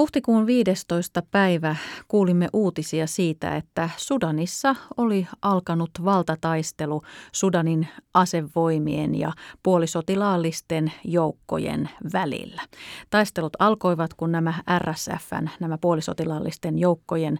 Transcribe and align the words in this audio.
Huhtikuun 0.00 0.46
15. 0.46 1.22
päivä 1.30 1.76
kuulimme 2.08 2.48
uutisia 2.52 3.06
siitä, 3.06 3.56
että 3.56 3.90
Sudanissa 3.96 4.76
oli 4.96 5.26
alkanut 5.42 5.90
valtataistelu 6.04 7.02
Sudanin 7.32 7.88
asevoimien 8.14 9.14
ja 9.14 9.32
puolisotilaallisten 9.62 10.92
joukkojen 11.04 11.90
välillä. 12.12 12.62
Taistelut 13.10 13.52
alkoivat, 13.58 14.14
kun 14.14 14.32
nämä 14.32 14.54
RSFn, 14.78 15.48
nämä 15.60 15.78
puolisotilaallisten 15.78 16.78
joukkojen 16.78 17.38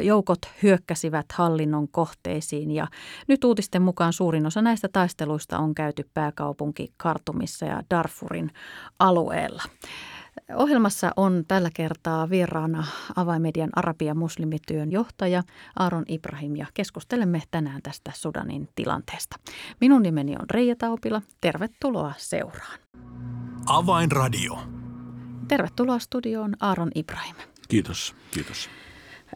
joukot 0.00 0.38
hyökkäsivät 0.62 1.26
hallinnon 1.32 1.88
kohteisiin 1.88 2.70
ja 2.70 2.86
nyt 3.28 3.44
uutisten 3.44 3.82
mukaan 3.82 4.12
suurin 4.12 4.46
osa 4.46 4.62
näistä 4.62 4.88
taisteluista 4.92 5.58
on 5.58 5.74
käyty 5.74 6.10
pääkaupunki 6.14 6.92
Kartumissa 6.96 7.66
ja 7.66 7.82
Darfurin 7.90 8.50
alueella. 8.98 9.62
Ohjelmassa 10.54 11.12
on 11.16 11.44
tällä 11.48 11.70
kertaa 11.74 12.30
vieraana 12.30 12.86
avaimedian 13.16 13.70
Arabia 13.76 14.14
muslimityön 14.14 14.92
johtaja 14.92 15.42
Aaron 15.76 16.04
Ibrahim 16.08 16.56
ja 16.56 16.66
keskustelemme 16.74 17.42
tänään 17.50 17.82
tästä 17.82 18.12
Sudanin 18.14 18.68
tilanteesta. 18.74 19.36
Minun 19.80 20.02
nimeni 20.02 20.32
on 20.32 20.50
Reija 20.50 20.76
Taupila. 20.76 21.22
Tervetuloa 21.40 22.12
seuraan. 22.16 22.78
Avainradio. 23.66 24.58
Tervetuloa 25.48 25.98
studioon 25.98 26.54
Aaron 26.60 26.90
Ibrahim. 26.94 27.36
Kiitos, 27.68 28.14
kiitos. 28.30 28.70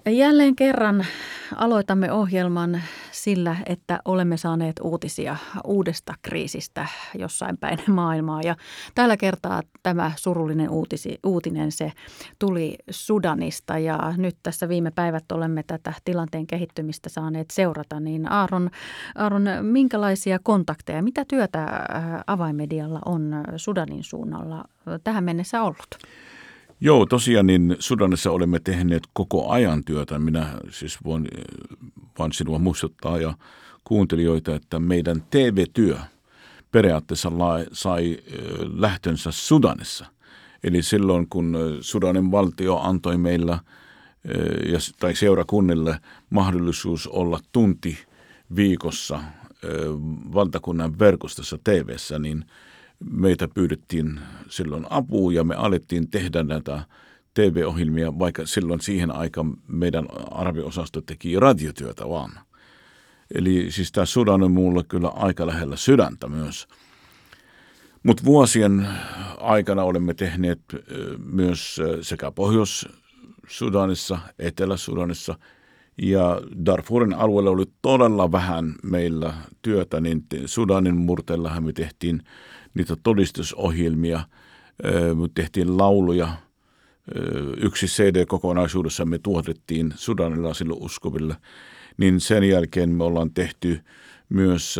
Jälleen 0.09 0.57
kerran 0.57 1.07
aloitamme 1.57 2.13
ohjelman 2.13 2.83
sillä, 3.11 3.57
että 3.67 4.01
olemme 4.05 4.37
saaneet 4.37 4.81
uutisia 4.83 5.37
uudesta 5.65 6.15
kriisistä 6.23 6.87
jossain 7.19 7.59
päin 7.59 7.79
maailmaa. 8.01 8.43
Ja 8.43 8.57
tällä 8.95 9.17
kertaa 9.17 9.63
tämä 9.83 10.13
surullinen 10.17 10.71
uutisi, 10.71 11.19
uutinen 11.27 11.73
se 11.73 11.93
tuli 12.39 12.79
Sudanista 12.91 13.79
ja 13.79 14.15
nyt 14.17 14.37
tässä 14.43 14.69
viime 14.69 14.91
päivät 14.91 15.33
olemme 15.33 15.63
tätä 15.63 15.93
tilanteen 16.05 16.47
kehittymistä 16.47 17.09
saaneet 17.09 17.51
seurata. 17.51 18.01
Niin 18.01 18.33
Aaron, 18.33 18.71
Aaron 19.15 19.45
minkälaisia 19.63 20.39
kontakteja, 20.43 21.03
mitä 21.03 21.25
työtä 21.25 21.67
avaimedialla 22.27 23.01
on 23.05 23.45
Sudanin 23.57 24.05
suunnalla 24.05 24.65
tähän 25.05 25.25
mennessä 25.25 25.63
ollut? 25.63 25.99
Joo, 26.83 27.07
tosiaan 27.07 27.47
niin 27.47 27.77
Sudanissa 27.79 28.31
olemme 28.31 28.61
tehneet 28.61 29.03
koko 29.13 29.49
ajan 29.51 29.85
työtä. 29.85 30.19
Minä 30.19 30.55
siis 30.71 30.99
voin 31.05 31.29
vain 32.19 32.33
sinua 32.33 32.59
muistuttaa 32.59 33.19
ja 33.19 33.35
kuuntelijoita, 33.85 34.55
että 34.55 34.79
meidän 34.79 35.23
TV-työ 35.31 35.97
periaatteessa 36.73 37.33
sai 37.73 38.19
lähtönsä 38.77 39.31
Sudanissa. 39.33 40.07
Eli 40.65 40.83
silloin, 40.83 41.27
kun 41.29 41.57
Sudanin 41.81 42.31
valtio 42.31 42.79
antoi 42.79 43.17
meillä 43.19 43.59
tai 45.01 45.15
seurakunnille 45.15 46.01
mahdollisuus 46.31 47.07
olla 47.07 47.41
tunti 47.53 47.99
viikossa 48.57 49.21
valtakunnan 50.35 50.99
verkostossa 50.99 51.59
tv 51.65 51.97
niin– 52.19 52.45
meitä 53.05 53.49
pyydettiin 53.49 54.21
silloin 54.49 54.87
apua 54.91 55.33
ja 55.33 55.45
me 55.45 55.55
alettiin 55.55 56.11
tehdä 56.11 56.43
näitä 56.43 56.85
TV-ohjelmia, 57.35 58.19
vaikka 58.19 58.47
silloin 58.47 58.81
siihen 58.81 59.11
aikaan 59.11 59.57
meidän 59.69 60.07
arviosasto 60.31 61.01
teki 61.01 61.41
radiotyötä 61.41 62.09
vaan. 62.09 62.31
Eli 63.35 63.67
siis 63.71 63.93
tämä 63.93 64.05
Sudan 64.05 64.43
on 64.43 64.53
mulle 64.53 64.85
kyllä 64.85 65.09
aika 65.09 65.47
lähellä 65.47 65.77
sydäntä 65.77 66.29
myös. 66.29 66.69
Mutta 68.03 68.25
vuosien 68.25 68.89
aikana 69.39 69.83
olemme 69.83 70.15
tehneet 70.15 70.61
myös 71.25 71.81
sekä 72.03 72.31
Pohjois-Sudanissa, 72.31 74.19
Etelä-Sudanissa 74.39 75.39
ja 76.03 76.41
Darfurin 76.67 77.15
alueella 77.15 77.51
oli 77.51 77.65
todella 77.83 78.33
vähän 78.33 78.75
meillä 78.83 79.35
työtä, 79.63 80.01
niin 80.01 80.25
Sudanin 80.47 80.97
murteellahan 80.97 81.65
me 81.65 81.73
tehtiin 81.73 82.23
niitä 82.75 82.97
todistusohjelmia, 83.03 84.21
me 85.15 85.29
tehtiin 85.35 85.79
lauluja. 85.79 86.29
Yksi 87.57 87.87
CD-kokonaisuudessa 87.87 89.05
me 89.05 89.19
tuotettiin 89.19 89.93
sudanilaisille 89.97 90.75
uskoville. 90.81 91.37
Niin 91.97 92.21
sen 92.21 92.45
jälkeen 92.49 92.91
me 92.91 93.05
ollaan 93.05 93.31
tehty 93.31 93.81
myös 94.29 94.77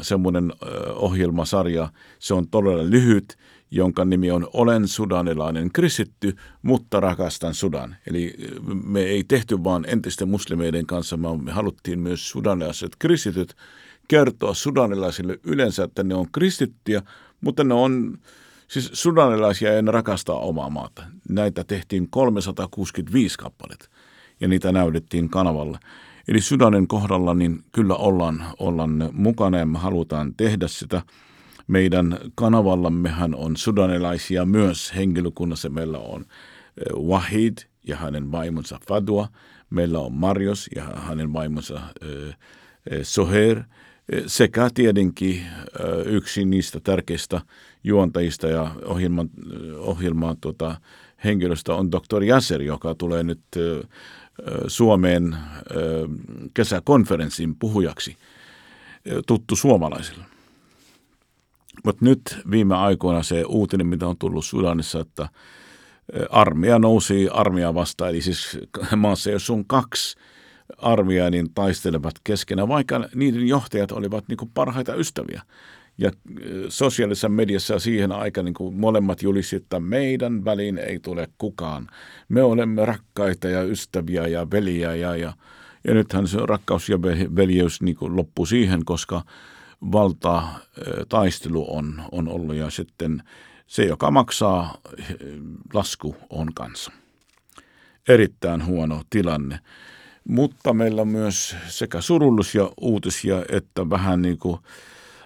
semmoinen 0.00 0.52
ohjelmasarja. 0.94 1.88
Se 2.18 2.34
on 2.34 2.48
todella 2.48 2.90
lyhyt, 2.90 3.36
jonka 3.74 4.04
nimi 4.04 4.30
on 4.30 4.48
Olen 4.52 4.88
sudanilainen 4.88 5.72
kristitty, 5.72 6.36
mutta 6.62 7.00
rakastan 7.00 7.54
Sudan. 7.54 7.96
Eli 8.10 8.34
me 8.84 9.00
ei 9.00 9.24
tehty 9.24 9.64
vaan 9.64 9.84
entisten 9.88 10.28
muslimeiden 10.28 10.86
kanssa, 10.86 11.22
vaan 11.22 11.44
me 11.44 11.52
haluttiin 11.52 11.98
myös 11.98 12.30
sudanilaiset 12.30 12.96
kristityt 12.98 13.54
kertoa 14.08 14.54
sudanilaisille 14.54 15.38
yleensä, 15.44 15.84
että 15.84 16.02
ne 16.02 16.14
on 16.14 16.26
kristittyjä, 16.32 17.02
mutta 17.40 17.64
ne 17.64 17.74
on 17.74 18.18
siis 18.68 18.90
sudanilaisia 18.92 19.72
ja 19.72 19.82
ne 19.82 19.90
rakastaa 19.90 20.38
omaa 20.38 20.70
maata. 20.70 21.02
Näitä 21.28 21.64
tehtiin 21.64 22.10
365 22.10 23.38
kappaletta 23.38 23.88
ja 24.40 24.48
niitä 24.48 24.72
näytettiin 24.72 25.28
kanavalla. 25.28 25.78
Eli 26.28 26.40
Sudanin 26.40 26.88
kohdalla 26.88 27.34
niin 27.34 27.64
kyllä 27.72 27.94
ollaan, 27.94 28.44
ollaan 28.58 29.10
mukana 29.12 29.58
ja 29.58 29.66
me 29.66 29.78
halutaan 29.78 30.34
tehdä 30.36 30.68
sitä. 30.68 31.02
Meidän 31.66 32.18
kanavallammehan 32.34 33.34
on 33.34 33.56
sudanilaisia 33.56 34.44
myös 34.44 34.92
henkilökunnassa. 34.96 35.68
Meillä 35.68 35.98
on 35.98 36.24
Wahid 36.96 37.58
ja 37.86 37.96
hänen 37.96 38.32
vaimonsa 38.32 38.80
Fadua. 38.88 39.28
Meillä 39.70 39.98
on 39.98 40.12
Marios 40.12 40.68
ja 40.76 40.84
hänen 40.84 41.32
vaimonsa 41.32 41.80
Soher– 43.02 43.62
sekä 44.26 44.70
tietenkin 44.74 45.46
yksi 46.04 46.44
niistä 46.44 46.80
tärkeistä 46.80 47.40
juontajista 47.84 48.46
ja 48.46 48.70
ohjelman, 48.84 49.30
ohjelman 49.78 50.36
tuota, 50.40 50.80
henkilöstä 51.24 51.74
on 51.74 51.92
Dr. 51.92 52.22
Jasser, 52.22 52.62
joka 52.62 52.94
tulee 52.94 53.22
nyt 53.22 53.40
Suomeen 54.66 55.36
kesäkonferenssin 56.54 57.56
puhujaksi, 57.56 58.16
tuttu 59.26 59.56
suomalaisille. 59.56 60.24
Mutta 61.84 62.04
nyt 62.04 62.38
viime 62.50 62.74
aikoina 62.74 63.22
se 63.22 63.44
uutinen, 63.44 63.86
mitä 63.86 64.06
on 64.06 64.16
tullut 64.18 64.44
Sudanissa, 64.44 65.00
että 65.00 65.28
armeija 66.30 66.78
nousi 66.78 67.28
armeija 67.32 67.74
vastaan, 67.74 68.10
eli 68.10 68.20
siis 68.20 68.58
maassa, 68.96 69.30
jos 69.30 69.50
on 69.50 69.64
kaksi 69.64 70.16
armeijaa, 70.78 71.30
niin 71.30 71.54
taistelevat 71.54 72.14
keskenään, 72.24 72.68
vaikka 72.68 73.08
niiden 73.14 73.48
johtajat 73.48 73.92
olivat 73.92 74.24
niin 74.28 74.50
parhaita 74.54 74.94
ystäviä. 74.94 75.42
Ja 75.98 76.10
sosiaalisessa 76.68 77.28
mediassa 77.28 77.78
siihen 77.78 78.12
aikaan 78.12 78.44
niin 78.44 78.74
molemmat 78.74 79.22
julistivat, 79.22 79.62
että 79.62 79.80
meidän 79.80 80.44
väliin 80.44 80.78
ei 80.78 80.98
tule 80.98 81.28
kukaan. 81.38 81.88
Me 82.28 82.42
olemme 82.42 82.84
rakkaita 82.84 83.48
ja 83.48 83.62
ystäviä 83.62 84.26
ja 84.26 84.50
veliä 84.50 84.94
ja, 84.94 85.16
ja, 85.16 85.32
ja 85.84 85.94
nythän 85.94 86.28
se 86.28 86.38
rakkaus 86.44 86.88
ja 86.88 87.02
veljeys 87.36 87.82
niin 87.82 87.96
loppui 88.00 88.46
siihen, 88.46 88.84
koska 88.84 89.22
valta 89.92 90.42
taistelu 91.08 91.76
on, 91.76 92.02
on 92.12 92.28
ollut 92.28 92.56
ja 92.56 92.70
sitten 92.70 93.22
se, 93.66 93.84
joka 93.84 94.10
maksaa 94.10 94.78
lasku 95.74 96.16
on 96.30 96.54
kanssa. 96.54 96.92
Erittäin 98.08 98.66
huono 98.66 99.02
tilanne. 99.10 99.58
Mutta 100.28 100.74
meillä 100.74 101.02
on 101.02 101.08
myös 101.08 101.56
sekä 101.68 102.00
surullisia 102.00 102.70
uutisia 102.80 103.44
että 103.48 103.90
vähän 103.90 104.22
niin 104.22 104.38
kuin 104.38 104.58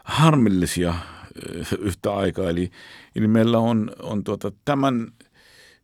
harmillisia 0.05 0.95
yhtä 1.79 2.13
aikaa. 2.13 2.51
Eli, 2.51 2.71
eli 3.17 3.29
meillä 3.29 3.59
on, 3.59 3.91
on 4.03 4.25
tuota, 4.25 4.53
tämän 4.65 5.13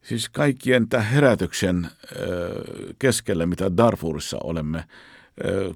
siis 0.02 0.28
kaikkien 0.28 0.88
tämän 0.88 1.06
herätyksen 1.06 1.88
keskellä, 2.98 3.46
mitä 3.46 3.76
Darfurissa 3.76 4.38
olemme 4.44 4.84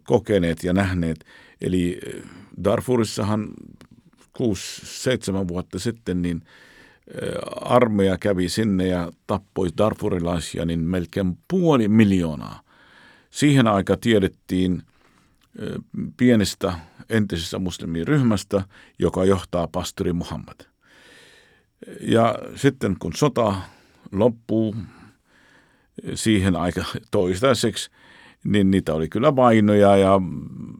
kokeneet 0.02 0.64
ja 0.64 0.72
nähneet. 0.72 1.24
Eli 1.60 2.00
Darfurissahan 2.64 3.48
6-7 4.38 5.48
vuotta 5.48 5.78
sitten 5.78 6.22
niin 6.22 6.42
armeija 7.60 8.18
kävi 8.18 8.48
sinne 8.48 8.86
ja 8.86 9.12
tappoi 9.26 9.68
darfurilaisia 9.78 10.64
niin 10.64 10.80
melkein 10.80 11.38
puoli 11.48 11.88
miljoonaa. 11.88 12.60
Siihen 13.30 13.66
aika 13.66 13.96
tiedettiin 13.96 14.82
pienestä 16.16 16.78
entisestä 17.08 17.58
muslimiryhmästä, 17.58 18.62
joka 18.98 19.24
johtaa 19.24 19.68
pastori 19.68 20.12
Muhammad. 20.12 20.60
Ja 22.00 22.38
sitten 22.56 22.96
kun 22.98 23.12
sota 23.16 23.54
loppuu 24.12 24.76
siihen 26.14 26.56
aika 26.56 26.84
toistaiseksi, 27.10 27.90
niin 28.44 28.70
niitä 28.70 28.94
oli 28.94 29.08
kyllä 29.08 29.36
vainoja 29.36 29.96
ja 29.96 30.20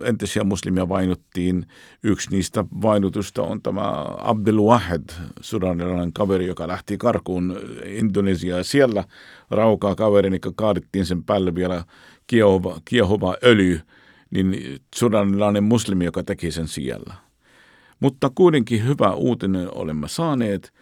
entisiä 0.05 0.44
muslimia 0.44 0.88
vainottiin. 0.88 1.66
Yksi 2.02 2.31
niistä 2.31 2.64
vainutusta 2.82 3.43
on 3.43 3.62
tämä 3.62 4.06
Abdel 4.19 4.60
Wahed, 4.60 5.05
sudanilainen 5.40 6.12
kaveri, 6.12 6.46
joka 6.46 6.69
lähti 6.69 6.99
karkuun 6.99 7.56
Indonesiaan. 7.87 8.64
Siellä 8.64 9.05
raukaa 9.50 9.94
kaveri, 9.94 10.31
niin 10.31 10.40
kaadittiin 10.56 11.06
sen 11.06 11.25
päälle 11.25 11.55
vielä 11.55 11.84
kiehova, 12.26 12.81
kiehova 12.84 13.37
öljy, 13.44 13.81
niin 14.31 14.78
sudanilainen 14.96 15.64
muslimi, 15.64 16.05
joka 16.05 16.22
teki 16.22 16.50
sen 16.50 16.69
siellä. 16.69 17.14
Mutta 18.00 18.31
kuitenkin 18.34 18.84
hyvä 18.84 19.12
uutinen 19.12 19.75
olemme 19.75 20.08
saaneet, 20.08 20.72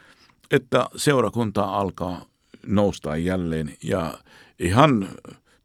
että 0.50 0.88
seurakunta 0.96 1.64
alkaa 1.64 2.24
nousta 2.66 3.16
jälleen 3.16 3.72
ja 3.84 4.18
ihan 4.58 5.08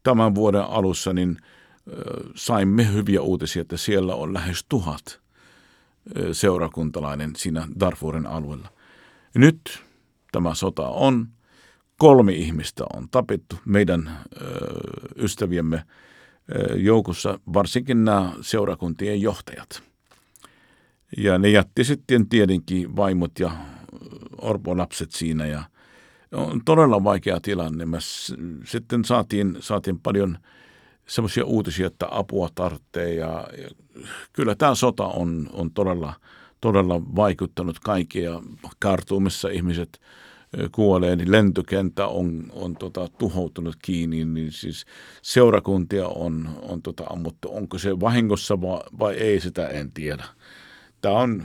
tämän 0.03 0.35
vuoden 0.35 0.63
alussa 0.63 1.13
niin 1.13 1.37
saimme 2.35 2.93
hyviä 2.93 3.21
uutisia, 3.21 3.61
että 3.61 3.77
siellä 3.77 4.15
on 4.15 4.33
lähes 4.33 4.65
tuhat 4.69 5.21
seurakuntalainen 6.31 7.31
siinä 7.35 7.67
Darfurin 7.79 8.25
alueella. 8.27 8.69
Nyt 9.35 9.83
tämä 10.31 10.55
sota 10.55 10.87
on, 10.87 11.27
kolme 11.97 12.33
ihmistä 12.33 12.83
on 12.93 13.07
tapettu 13.09 13.55
meidän 13.65 14.19
ystäviemme 15.15 15.83
joukossa, 16.75 17.39
varsinkin 17.53 18.05
nämä 18.05 18.33
seurakuntien 18.41 19.21
johtajat. 19.21 19.83
Ja 21.17 21.37
ne 21.37 21.49
jätti 21.49 21.83
sitten 21.83 22.29
tietenkin 22.29 22.95
vaimot 22.95 23.39
ja 23.39 23.51
orpolapset 24.37 25.11
siinä 25.11 25.47
ja 25.47 25.63
on 26.31 26.61
todella 26.65 27.03
vaikea 27.03 27.39
tilanne. 27.41 27.85
Mä 27.85 27.97
sitten 28.65 29.05
saatiin, 29.05 29.57
saatiin 29.59 29.99
paljon 29.99 30.37
semmoisia 31.07 31.45
uutisia, 31.45 31.87
että 31.87 32.07
apua 32.11 32.49
tarvitsee 32.55 33.13
ja, 33.13 33.47
ja 33.57 33.69
kyllä 34.33 34.55
tämä 34.55 34.75
sota 34.75 35.05
on, 35.05 35.49
on 35.53 35.71
todella, 35.71 36.13
todella 36.61 37.01
vaikuttanut 37.15 37.79
kaikkia. 37.79 38.41
Kartuumissa 38.79 39.49
ihmiset 39.49 40.01
kuolee, 40.71 41.15
niin 41.15 41.31
lentokenttä 41.31 42.07
on, 42.07 42.45
on 42.53 42.75
tota, 42.75 43.07
tuhoutunut 43.17 43.75
kiinni, 43.81 44.25
niin 44.25 44.51
siis 44.51 44.85
seurakuntia 45.21 46.07
on, 46.07 46.49
on 46.61 46.81
tota, 46.81 47.03
ammuttu. 47.09 47.55
Onko 47.55 47.77
se 47.77 47.99
vahingossa 47.99 48.61
vai, 48.61 48.79
vai 48.99 49.13
ei, 49.13 49.39
sitä 49.39 49.67
en 49.67 49.91
tiedä. 49.91 50.23
Tämä 51.01 51.15
on 51.15 51.43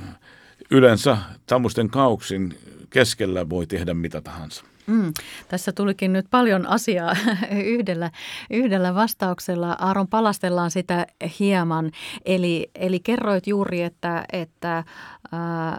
yleensä 0.70 1.18
tämmöisten 1.46 1.88
kauksin 1.88 2.58
keskellä 2.90 3.48
voi 3.48 3.66
tehdä 3.66 3.94
mitä 3.94 4.20
tahansa. 4.20 4.64
Mm, 4.86 5.12
tässä 5.48 5.72
tulikin 5.72 6.12
nyt 6.12 6.26
paljon 6.30 6.66
asiaa 6.66 7.16
yhdellä, 7.64 8.10
yhdellä 8.50 8.94
vastauksella. 8.94 9.76
Aaron, 9.78 10.08
palastellaan 10.08 10.70
sitä 10.70 11.06
hieman. 11.40 11.90
Eli, 12.24 12.70
eli 12.74 13.00
kerroit 13.00 13.46
juuri, 13.46 13.82
että, 13.82 14.24
että 14.32 14.84
ää, 15.32 15.76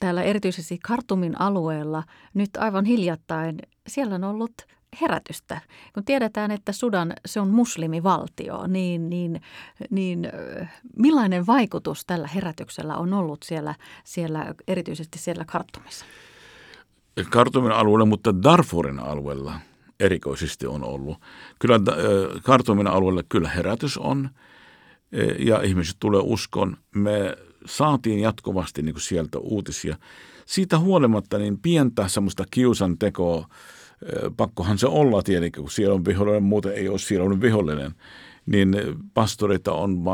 täällä 0.00 0.22
erityisesti 0.22 0.78
Kartumin 0.78 1.40
alueella 1.40 2.02
nyt 2.34 2.50
aivan 2.58 2.84
hiljattain 2.84 3.58
siellä 3.86 4.14
on 4.14 4.24
ollut 4.24 4.52
herätystä. 5.00 5.60
Kun 5.94 6.04
tiedetään, 6.04 6.50
että 6.50 6.72
Sudan 6.72 7.12
se 7.26 7.40
on 7.40 7.48
muslimivaltio, 7.48 8.66
niin, 8.66 9.10
niin, 9.10 9.40
niin 9.90 10.28
millainen 10.96 11.46
vaikutus 11.46 12.04
tällä 12.04 12.28
herätyksellä 12.28 12.96
on 12.96 13.14
ollut 13.14 13.42
siellä, 13.42 13.74
siellä 14.04 14.54
erityisesti 14.68 15.18
siellä 15.18 15.44
Kartumissa? 15.44 16.04
Kartumin 17.30 17.72
alueella, 17.72 18.06
mutta 18.06 18.42
Darfurin 18.42 18.98
alueella 18.98 19.54
erikoisesti 20.00 20.66
on 20.66 20.84
ollut. 20.84 21.18
Kyllä 21.58 21.80
Kartumin 22.42 22.86
alueella 22.86 23.22
kyllä 23.28 23.48
herätys 23.48 23.98
on 23.98 24.30
ja 25.38 25.62
ihmiset 25.62 25.96
tulee 26.00 26.20
uskon. 26.24 26.76
Me 26.94 27.36
saatiin 27.66 28.20
jatkuvasti 28.20 28.82
niin 28.82 28.94
kuin 28.94 29.02
sieltä 29.02 29.38
uutisia. 29.38 29.96
Siitä 30.46 30.78
huolimatta 30.78 31.38
niin 31.38 31.58
pientä 31.58 32.08
semmoista 32.08 32.44
kiusan 32.50 32.98
tekoa, 32.98 33.46
pakkohan 34.36 34.78
se 34.78 34.86
olla 34.86 35.22
tietenkin, 35.22 35.62
kun 35.62 35.70
siellä 35.70 35.94
on 35.94 36.04
vihollinen, 36.04 36.42
muuten 36.42 36.72
ei 36.72 36.88
ole 36.88 36.98
siellä 36.98 37.26
on 37.26 37.40
vihollinen, 37.40 37.94
niin 38.46 38.76
pastoreita 39.14 39.72
on 39.72 40.04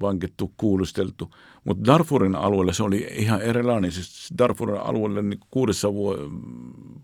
vankittu, 0.00 0.52
kuulusteltu. 0.56 1.34
Mutta 1.64 1.92
Darfurin 1.92 2.34
alueella 2.34 2.72
se 2.72 2.82
oli 2.82 3.08
ihan 3.10 3.42
erilainen. 3.42 3.92
Siis 3.92 4.28
Darfurin 4.38 4.80
alueella 4.80 5.22
niin 5.22 5.40
kuudessa 5.50 5.88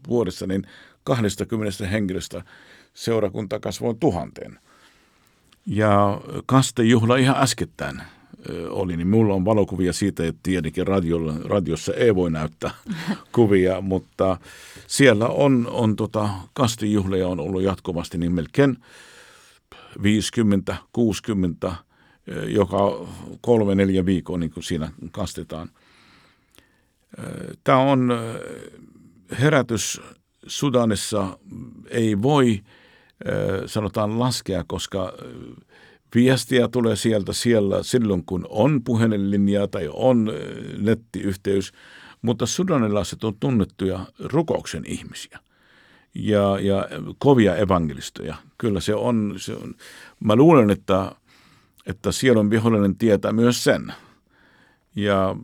vuodessa 0.09 0.47
niin 0.47 0.67
20 1.05 1.87
henkilöstä 1.87 2.45
seurakunta 2.95 3.61
kasvoi 3.61 3.95
tuhanteen. 4.01 4.59
Ja 5.67 6.21
kastejuhla 6.47 7.17
ihan 7.17 7.43
äskettäin 7.43 8.03
oli, 8.71 8.97
niin 8.97 9.09
mulla 9.09 9.35
on 9.35 9.45
valokuvia 9.45 9.93
siitä, 9.93 10.27
että 10.27 10.41
tietenkin 10.43 10.87
radiolla, 10.87 11.35
radiossa 11.45 11.95
ei 11.95 12.15
voi 12.15 12.31
näyttää 12.31 12.71
kuvia, 13.33 13.81
mutta 13.81 14.37
siellä 14.87 15.29
on, 15.29 15.69
on 15.71 15.97
tota, 15.97 16.29
kastijuhleja 16.53 17.29
on 17.29 17.41
ollut 17.41 17.63
jatkuvasti 17.63 18.19
niin 18.19 18.33
melkein 18.33 18.77
50, 20.03 20.77
60 20.93 21.73
joka 22.47 23.07
kolme, 23.41 23.75
neljä 23.75 24.07
viikkoa 24.07 24.39
niin 24.39 24.51
kuin 24.51 24.65
siinä 24.65 24.93
kastetaan. 25.13 25.69
Tämä 27.65 27.79
on 27.79 28.13
herätys 29.41 30.01
Sudanissa 30.47 31.39
ei 31.91 32.23
voi 32.23 32.63
sanotaan 33.67 34.19
laskea, 34.19 34.65
koska 34.67 35.13
viestiä 36.15 36.69
tulee 36.69 36.97
sieltä 36.97 37.33
siellä 37.33 37.83
silloin, 37.83 38.25
kun 38.25 38.47
on 38.49 38.85
puhelinlinja 38.85 39.69
tai 39.69 39.91
on 39.93 40.33
nettiyhteys, 40.79 41.73
mutta 42.23 42.47
sudanilaiset 42.47 43.25
on 43.25 43.35
tunnettuja 43.41 44.07
rukouksen 44.19 44.83
ihmisiä 44.87 45.39
ja, 46.15 46.59
ja 46.61 46.89
kovia 47.19 47.57
evankelistoja. 47.57 48.35
Kyllä 48.59 48.81
se 48.81 48.95
on, 48.95 49.35
se 49.37 49.55
on. 49.55 49.75
Mä 50.21 50.37
luulen, 50.37 50.71
että 50.71 51.13
että 51.87 52.13
sielun 52.13 52.51
vihollinen 52.51 52.97
tietää 52.97 53.33
myös 53.33 53.65
sen. 53.65 53.93
Ja 54.97 55.37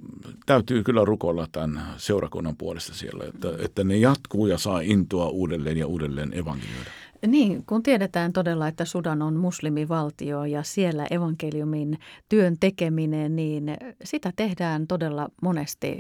täytyy 0.47 0.83
kyllä 0.83 1.05
rukoilla 1.05 1.47
tämän 1.53 1.95
seurakunnan 1.97 2.57
puolesta 2.57 2.95
siellä, 2.95 3.25
että, 3.25 3.49
että 3.59 3.85
ne 3.85 3.97
jatkuu 3.97 4.47
ja 4.47 4.59
saa 4.59 4.81
intoa 4.81 5.29
uudelleen 5.29 5.77
ja 5.77 5.87
uudelleen 5.87 6.39
evankelioida. 6.39 6.91
Niin, 7.27 7.67
kun 7.67 7.83
tiedetään 7.83 8.33
todella, 8.33 8.69
että 8.69 8.85
Sudan 8.85 9.23
on 9.23 9.37
muslimivaltio 9.37 10.45
ja 10.45 10.63
siellä 10.63 11.07
evankeliumin 11.11 11.99
työn 12.29 12.57
tekeminen, 12.61 13.37
niin 13.37 13.77
sitä 14.05 14.33
tehdään 14.37 14.87
todella 14.87 15.29
monesti 15.43 15.99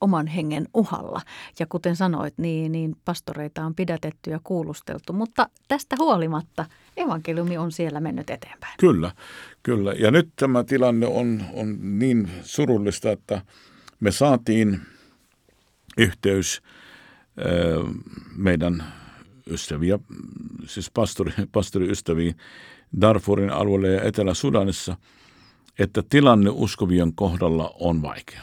oman 0.00 0.26
hengen 0.26 0.68
uhalla. 0.74 1.20
Ja 1.58 1.66
kuten 1.66 1.96
sanoit, 1.96 2.34
niin, 2.38 2.72
niin 2.72 2.96
pastoreita 3.04 3.64
on 3.64 3.74
pidätetty 3.74 4.30
ja 4.30 4.40
kuulusteltu, 4.44 5.12
mutta 5.12 5.48
tästä 5.68 5.96
huolimatta 5.98 6.64
evankeliumi 6.96 7.58
on 7.58 7.72
siellä 7.72 8.00
mennyt 8.00 8.30
eteenpäin. 8.30 8.74
Kyllä, 8.78 9.10
kyllä. 9.62 9.92
Ja 9.92 10.10
nyt 10.10 10.28
tämä 10.36 10.64
tilanne 10.64 11.06
on, 11.06 11.42
on 11.52 11.98
niin 11.98 12.30
surullista, 12.42 13.10
että 13.10 13.42
me 14.00 14.10
saatiin 14.10 14.80
yhteys 15.98 16.62
meidän 18.36 18.84
ystäviä, 19.50 19.98
siis 20.66 20.90
pastori, 20.90 21.32
pastoriystäviä 21.52 22.34
Darfurin 23.00 23.50
alueella 23.50 23.88
ja 23.88 24.02
Etelä-Sudanissa, 24.02 24.96
että 25.78 26.02
tilanne 26.08 26.50
uskovien 26.50 27.12
kohdalla 27.14 27.74
on 27.80 28.02
vaikea. 28.02 28.42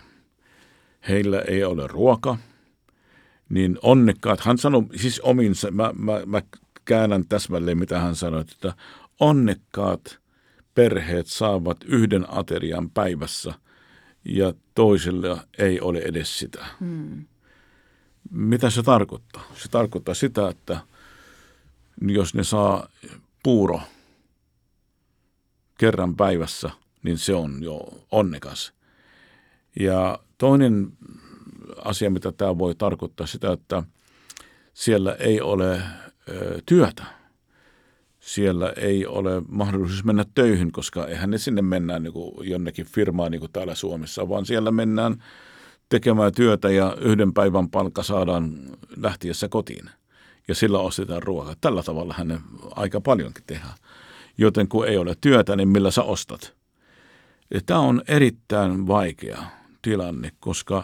Heillä 1.10 1.42
ei 1.42 1.64
ole 1.64 1.88
ruoka, 1.88 2.38
niin 3.50 3.80
onnekkaat, 3.82 4.40
hän 4.40 4.58
sanoi 4.58 4.84
siis 4.96 5.20
ominsa, 5.20 5.72
mä, 5.72 5.92
mä, 5.96 6.22
mä 6.26 6.42
käännän 6.86 7.28
täsmälleen 7.28 7.78
mitä 7.78 8.00
hän 8.00 8.16
sanoi, 8.16 8.42
että 8.42 8.74
onnekkaat 9.20 10.20
perheet 10.76 11.28
saavat 11.28 11.78
yhden 11.86 12.26
aterian 12.28 12.90
päivässä 12.90 13.54
ja 14.26 14.54
toiselle 14.76 15.38
ei 15.58 15.82
ole 15.82 16.00
edes 16.00 16.40
sitä. 16.40 16.66
Hmm. 16.80 17.26
Mitä 18.32 18.70
se 18.70 18.84
tarkoittaa? 18.84 19.44
Se 19.56 19.70
tarkoittaa 19.70 20.14
sitä, 20.14 20.50
että– 20.50 20.80
jos 22.02 22.34
ne 22.34 22.44
saa 22.44 22.88
puuro 23.44 23.82
kerran 25.78 26.16
päivässä, 26.16 26.70
niin 27.04 27.18
se 27.18 27.34
on 27.34 27.64
jo 27.64 28.06
onnekas. 28.12 28.74
Ja 29.80 30.20
toinen 30.38 30.92
asia, 31.84 32.10
mitä 32.10 32.32
tämä 32.32 32.58
voi 32.58 32.76
tarkoittaa, 32.76 33.28
sitä, 33.28 33.52
että 33.52 33.84
siellä 34.74 35.14
ei 35.14 35.42
ole 35.42 35.82
ö, 36.30 36.62
työtä. 36.66 37.04
Siellä 38.20 38.74
ei 38.78 39.06
ole 39.06 39.42
mahdollisuus 39.48 40.04
mennä 40.04 40.26
töihin, 40.36 40.72
koska 40.72 41.08
eihän 41.08 41.30
ne 41.30 41.38
sinne 41.38 41.62
mennään 41.62 42.04
niin 42.04 42.14
kuin 42.14 42.50
jonnekin 42.50 42.86
firmaan 42.86 43.32
niin 43.32 43.40
kuin 43.40 43.52
täällä 43.52 43.76
Suomessa, 43.76 44.30
vaan 44.30 44.46
siellä 44.46 44.72
mennään 44.72 45.24
tekemään 45.90 46.34
työtä 46.36 46.70
ja 46.70 46.98
yhden 47.02 47.34
päivän 47.34 47.70
palkka 47.70 48.04
saadaan 48.04 48.60
lähtiessä 48.98 49.50
kotiin– 49.50 49.90
ja 50.48 50.56
sillä 50.56 50.80
ostetaan 50.80 51.24
ruokaa. 51.24 51.56
Tällä 51.62 51.84
tavalla 51.84 52.14
hänen 52.18 52.40
aika 52.76 53.02
paljonkin 53.02 53.44
tehdään. 53.48 53.74
joten 54.38 54.68
kun 54.68 54.88
ei 54.88 54.98
ole 54.98 55.16
työtä, 55.22 55.56
niin 55.56 55.70
millä 55.70 55.92
sä 55.92 56.04
ostat? 56.04 56.54
Tämä 57.66 57.80
on 57.80 58.02
erittäin 58.08 58.88
vaikea 58.88 59.44
tilanne, 59.82 60.32
koska 60.40 60.84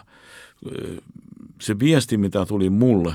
se 1.60 1.78
viesti, 1.78 2.16
mitä 2.16 2.46
tuli 2.46 2.70
mulle, 2.70 3.14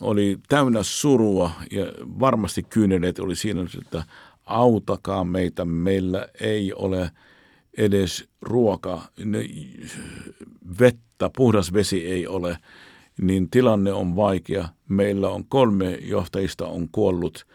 oli 0.00 0.38
täynnä 0.48 0.82
surua 0.82 1.50
ja 1.70 1.84
varmasti 2.20 2.62
kyyneleet 2.62 3.18
oli 3.18 3.36
siinä, 3.36 3.66
että 3.78 4.04
autakaa 4.46 5.24
meitä, 5.24 5.64
meillä 5.64 6.28
ei 6.40 6.72
ole 6.72 7.10
edes 7.76 8.28
ruoka, 8.42 9.02
vettä, 10.80 11.30
puhdas 11.36 11.72
vesi 11.72 12.06
ei 12.06 12.26
ole, 12.26 12.58
niin 13.20 13.50
tilanne 13.50 13.92
on 13.92 14.16
vaikea. 14.16 14.68
Meillä 14.88 15.28
on 15.28 15.44
kolme 15.48 15.98
johtajista 16.02 16.66
on 16.66 16.88
kuollut. 16.92 17.46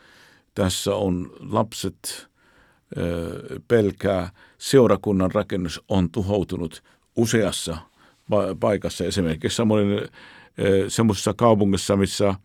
Tässä 0.55 0.95
on 0.95 1.31
lapset 1.39 2.27
pelkää. 3.67 4.29
Seurakunnan 4.57 5.31
rakennus 5.31 5.81
on 5.89 6.11
tuhoutunut 6.11 6.83
useassa 7.15 7.77
paikassa. 8.59 9.03
Esimerkiksi 9.03 9.61
semmoisessa 10.87 11.33
kaupungissa, 11.33 11.97
missä 11.97 12.35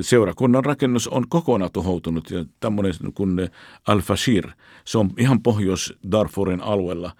seurakunnan 0.00 0.64
rakennus 0.64 1.08
on 1.08 1.24
kokonaan 1.28 1.72
tuhoutunut. 1.72 2.30
Ja 2.30 2.44
tämmöinen 2.60 2.94
kuin 3.14 3.50
Al-Fashir, 3.86 4.48
se 4.84 4.98
on 4.98 5.10
ihan 5.18 5.42
Pohjois-Darfurin 5.42 6.60
alueella, 6.60 7.12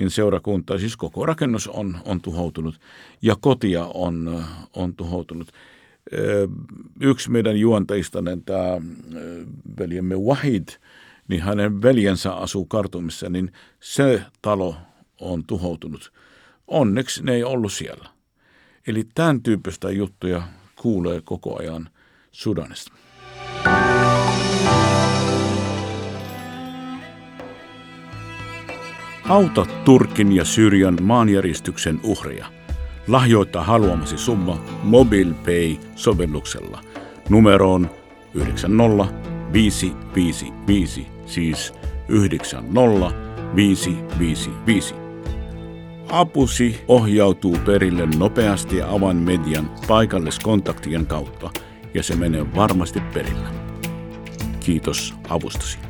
niin 0.00 0.10
seurakunta, 0.10 0.78
siis 0.78 0.96
koko 0.96 1.26
rakennus 1.26 1.68
on, 1.68 1.98
on 2.04 2.20
tuhoutunut 2.20 2.80
ja 3.22 3.36
kotia 3.40 3.86
on, 3.94 4.44
on 4.76 4.96
tuhoutunut. 4.96 5.52
Yksi 7.00 7.30
meidän 7.30 7.56
juontajista, 7.56 8.18
tämä 8.46 8.80
veljemme 9.78 10.14
Wahid, 10.14 10.68
niin 11.28 11.42
hänen 11.42 11.82
veljensä 11.82 12.32
asuu 12.32 12.66
Kartumissa, 12.66 13.28
niin 13.28 13.52
se 13.80 14.22
talo 14.42 14.76
on 15.20 15.44
tuhoutunut. 15.46 16.12
Onneksi 16.66 17.24
ne 17.24 17.34
ei 17.34 17.44
ollut 17.44 17.72
siellä. 17.72 18.08
Eli 18.86 19.04
tämän 19.14 19.42
tyyppistä 19.42 19.90
juttuja 19.90 20.42
kuulee 20.76 21.20
koko 21.24 21.58
ajan 21.58 21.88
Sudanista. 22.30 22.92
Auta 29.30 29.66
Turkin 29.84 30.32
ja 30.32 30.44
Syyrian 30.44 30.98
maanjäristyksen 31.02 32.00
uhria. 32.02 32.46
Lahjoita 33.08 33.62
haluamasi 33.62 34.18
summa 34.18 34.64
MobilePay-sovelluksella 34.82 36.80
numeroon 37.28 37.90
90555, 38.34 41.06
siis 41.26 41.74
90555. 42.08 44.94
Apusi 46.12 46.80
ohjautuu 46.88 47.56
perille 47.66 48.08
nopeasti 48.18 48.82
avainmedian 48.82 49.70
paikalliskontaktien 49.88 51.06
kautta 51.06 51.50
ja 51.94 52.02
se 52.02 52.16
menee 52.16 52.46
varmasti 52.54 53.00
perillä. 53.00 53.48
Kiitos 54.60 55.14
avustasi. 55.28 55.89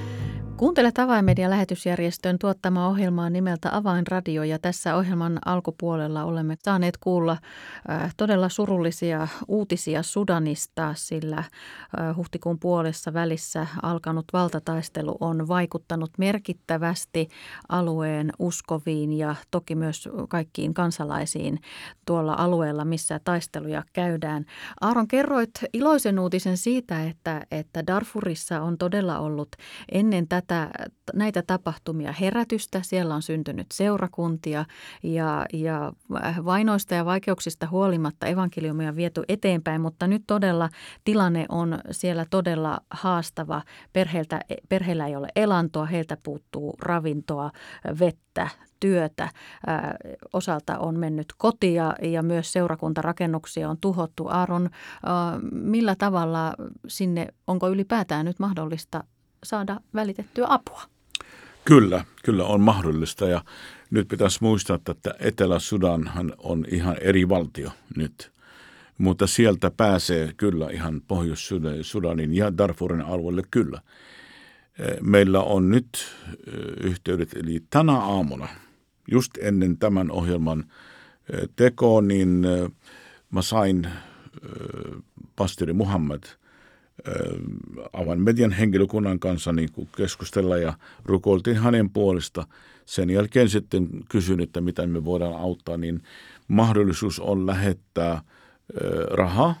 Kuuntelet 0.61 0.99
Avainmedian 0.99 1.49
lähetysjärjestön 1.49 2.39
tuottamaa 2.39 2.87
ohjelmaa 2.87 3.29
nimeltä 3.29 3.75
Avainradio 3.77 4.43
ja 4.43 4.59
tässä 4.59 4.95
ohjelman 4.95 5.39
alkupuolella 5.45 6.23
olemme 6.23 6.57
saaneet 6.63 6.97
kuulla 6.97 7.37
äh, 7.89 8.13
todella 8.17 8.49
surullisia 8.49 9.27
uutisia 9.47 10.03
Sudanista, 10.03 10.93
sillä 10.97 11.37
äh, 11.37 11.47
huhtikuun 12.15 12.59
puolessa 12.59 13.13
välissä 13.13 13.67
alkanut 13.81 14.25
valtataistelu 14.33 15.17
on 15.19 15.47
vaikuttanut 15.47 16.11
merkittävästi 16.17 17.29
alueen 17.69 18.31
uskoviin 18.39 19.13
ja 19.13 19.35
toki 19.51 19.75
myös 19.75 20.09
kaikkiin 20.29 20.73
kansalaisiin 20.73 21.59
tuolla 22.05 22.35
alueella, 22.37 22.85
missä 22.85 23.19
taisteluja 23.23 23.83
käydään. 23.93 24.45
Aaron, 24.81 25.07
kerroit 25.07 25.51
iloisen 25.73 26.19
uutisen 26.19 26.57
siitä, 26.57 27.03
että, 27.03 27.45
että 27.51 27.87
Darfurissa 27.87 28.61
on 28.61 28.77
todella 28.77 29.19
ollut 29.19 29.49
ennen 29.91 30.27
tätä 30.27 30.50
tätä, 30.51 30.69
näitä 31.13 31.41
tapahtumia 31.47 32.11
herätystä. 32.11 32.81
Siellä 32.83 33.15
on 33.15 33.21
syntynyt 33.21 33.67
seurakuntia 33.73 34.65
ja, 35.03 35.45
ja 35.53 35.93
vainoista 36.45 36.95
ja 36.95 37.05
vaikeuksista 37.05 37.67
huolimatta 37.67 38.27
evankeliumia 38.27 38.89
on 38.89 38.95
viety 38.95 39.23
eteenpäin, 39.27 39.81
mutta 39.81 40.07
nyt 40.07 40.23
todella 40.27 40.69
tilanne 41.03 41.45
on 41.49 41.79
siellä 41.91 42.25
todella 42.29 42.79
haastava. 42.89 43.61
Perheiltä, 43.93 44.39
perheillä 44.69 45.07
ei 45.07 45.15
ole 45.15 45.27
elantoa, 45.35 45.85
heiltä 45.85 46.17
puuttuu 46.23 46.75
ravintoa, 46.81 47.51
vettä, 47.99 48.49
työtä. 48.79 49.29
osalta 50.33 50.79
on 50.79 50.99
mennyt 50.99 51.27
kotia 51.37 51.95
ja 52.01 52.23
myös 52.23 52.53
seurakuntarakennuksia 52.53 53.69
on 53.69 53.77
tuhottu. 53.81 54.27
Aaron, 54.27 54.69
millä 55.51 55.95
tavalla 55.95 56.53
sinne, 56.87 57.27
onko 57.47 57.69
ylipäätään 57.69 58.25
nyt 58.25 58.39
mahdollista 58.39 59.03
saada 59.43 59.79
välitettyä 59.93 60.45
apua? 60.49 60.81
Kyllä, 61.65 62.05
kyllä 62.23 62.45
on 62.45 62.61
mahdollista 62.61 63.27
ja 63.27 63.43
nyt 63.91 64.07
pitäisi 64.07 64.37
muistaa, 64.41 64.79
että 64.89 65.15
Etelä-Sudanhan 65.19 66.33
on 66.37 66.65
ihan 66.71 66.97
eri 67.01 67.29
valtio 67.29 67.71
nyt. 67.95 68.31
Mutta 68.97 69.27
sieltä 69.27 69.71
pääsee 69.71 70.33
kyllä 70.37 70.69
ihan 70.69 71.01
Pohjois-Sudanin 71.07 72.33
ja 72.33 72.57
Darfurin 72.57 73.01
alueelle 73.01 73.43
kyllä. 73.51 73.81
Meillä 75.01 75.39
on 75.39 75.69
nyt 75.69 75.89
yhteydet, 76.81 77.33
eli 77.33 77.63
tänä 77.69 77.93
aamuna, 77.93 78.47
just 79.11 79.31
ennen 79.41 79.77
tämän 79.77 80.11
ohjelman 80.11 80.63
tekoa, 81.55 82.01
niin 82.01 82.45
mä 83.31 83.41
sain 83.41 83.87
pastori 85.35 85.73
Muhammad– 85.73 86.23
avan 87.93 88.19
median 88.19 88.51
henkilökunnan 88.51 89.19
kanssa 89.19 89.51
niin 89.51 89.71
kuin 89.71 89.89
keskustella 89.97 90.57
ja 90.57 90.73
rukoiltiin 91.05 91.57
hänen 91.57 91.89
puolesta. 91.89 92.47
Sen 92.85 93.09
jälkeen 93.09 93.49
sitten 93.49 93.87
kysyin, 94.09 94.39
että 94.39 94.61
miten 94.61 94.89
me 94.89 95.05
voidaan 95.05 95.35
auttaa, 95.35 95.77
niin 95.77 96.03
mahdollisuus 96.47 97.19
on 97.19 97.47
lähettää 97.47 98.21
rahaa, 99.11 99.55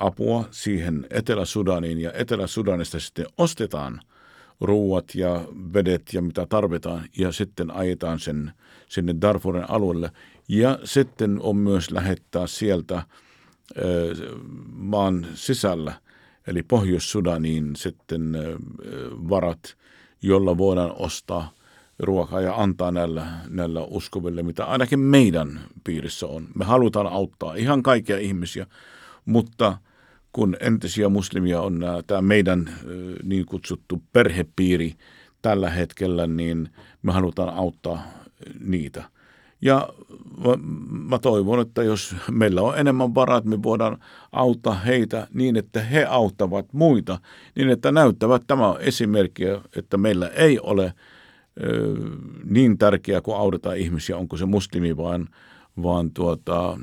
apua 0.00 0.48
siihen 0.50 1.06
Etelä-Sudaniin 1.10 2.00
ja 2.00 2.12
Etelä-Sudanista 2.12 3.00
sitten 3.00 3.26
ostetaan 3.38 4.00
ruuat 4.60 5.14
ja 5.14 5.44
vedet 5.72 6.02
ja 6.12 6.22
mitä 6.22 6.46
tarvitaan 6.48 7.04
ja 7.18 7.32
sitten 7.32 7.70
ajetaan 7.70 8.18
sen 8.18 8.52
sinne 8.88 9.14
Darfurin 9.20 9.70
alueelle. 9.70 10.10
Ja 10.48 10.78
sitten 10.84 11.40
on 11.42 11.56
myös 11.56 11.90
lähettää 11.90 12.46
sieltä 12.46 13.02
maan 14.72 15.26
sisällä– 15.34 15.94
eli 16.46 16.62
Pohjois-Sudaniin 16.62 17.76
sitten 17.76 18.36
varat, 19.28 19.76
jolla 20.22 20.58
voidaan 20.58 20.92
ostaa 20.96 21.52
ruokaa 21.98 22.40
ja 22.40 22.54
antaa 22.54 22.90
näillä, 22.90 23.26
näillä 23.48 23.80
uskoville, 23.80 24.42
mitä 24.42 24.64
ainakin 24.64 25.00
meidän 25.00 25.60
piirissä 25.84 26.26
on. 26.26 26.48
Me 26.54 26.64
halutaan 26.64 27.06
auttaa 27.06 27.54
ihan 27.54 27.82
kaikkia 27.82 28.18
ihmisiä, 28.18 28.66
mutta 29.24 29.78
kun 30.32 30.56
entisiä 30.60 31.08
muslimia 31.08 31.60
on 31.60 31.84
tämä 32.06 32.22
meidän 32.22 32.74
niin 33.22 33.46
kutsuttu 33.46 34.02
perhepiiri 34.12 34.94
tällä 35.42 35.70
hetkellä, 35.70 36.26
niin 36.26 36.68
me 37.02 37.12
halutaan 37.12 37.54
auttaa 37.54 38.02
niitä– 38.60 39.04
ja 39.62 39.88
mä, 40.44 40.56
mä 41.08 41.18
toivon, 41.18 41.60
että 41.60 41.82
jos 41.82 42.16
meillä 42.30 42.62
on 42.62 42.78
enemmän 42.78 43.14
varat, 43.14 43.44
me 43.44 43.62
voidaan 43.62 43.98
auttaa 44.32 44.74
heitä 44.74 45.26
niin, 45.34 45.56
että 45.56 45.80
he 45.80 46.04
auttavat 46.04 46.66
muita, 46.72 47.18
niin 47.56 47.70
että 47.70 47.92
näyttävät 47.92 48.42
tämä 48.46 48.74
esimerkkiä, 48.78 49.60
että 49.76 49.96
meillä 49.96 50.28
ei 50.28 50.60
ole 50.60 50.92
ö, 51.62 51.94
niin 52.44 52.78
tärkeää, 52.78 53.20
kun 53.20 53.36
autetaan 53.36 53.76
ihmisiä, 53.76 54.16
onko 54.16 54.36
se 54.36 54.46
muslimi 54.46 54.96
vaan, 54.96 55.28
vaan 55.82 56.10
tuota, 56.10 56.78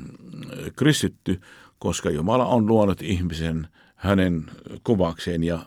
kristitty, 0.76 1.40
koska 1.78 2.10
Jumala 2.10 2.46
on 2.46 2.66
luonut 2.66 3.02
ihmisen 3.02 3.68
hänen 3.98 4.50
kuvakseen 4.84 5.44
ja 5.44 5.58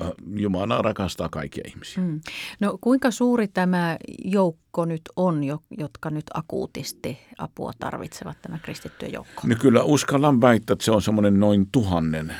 Äh, 0.00 0.12
Jumala 0.36 0.82
rakastaa 0.82 1.28
kaikkia 1.28 1.64
ihmisiä. 1.68 2.02
Mm. 2.02 2.20
No 2.60 2.78
kuinka 2.80 3.10
suuri 3.10 3.48
tämä 3.48 3.96
joukko 4.24 4.84
nyt 4.84 5.02
on, 5.16 5.40
jotka 5.78 6.10
nyt 6.10 6.24
akuutisti 6.34 7.18
apua 7.38 7.72
tarvitsevat, 7.78 8.42
tämä 8.42 8.58
kristittyä 8.58 9.08
joukko? 9.08 9.42
No 9.46 9.56
kyllä 9.60 9.82
uskallan 9.82 10.40
väittää, 10.40 10.72
että 10.72 10.84
se 10.84 10.90
on 10.90 11.02
semmoinen 11.02 11.40
noin 11.40 11.68
tuhannen 11.72 12.34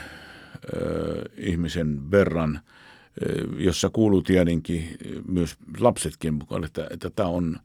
ö, 0.75 1.25
ihmisen 1.37 2.11
verran. 2.11 2.61
jossa 3.59 3.91
kuuluu 3.91 4.23
tietenkin 4.23 4.97
myös 5.29 5.57
lapsetkin 5.81 6.35
mukaan, 6.35 6.65
että, 6.65 6.87
että 6.91 7.11
tämä 7.11 7.29
on 7.29 7.57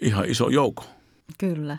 ihan 0.00 0.24
iso 0.24 0.48
joukko. 0.48 0.84
Kyllä. 1.38 1.78